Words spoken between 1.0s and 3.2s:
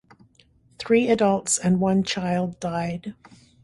adults and one child died.